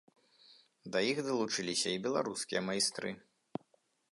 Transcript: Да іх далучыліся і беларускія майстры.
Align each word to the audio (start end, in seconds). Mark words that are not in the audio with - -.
Да 0.95 0.99
іх 1.09 1.17
далучыліся 1.27 1.89
і 1.97 1.99
беларускія 2.07 2.61
майстры. 2.71 3.09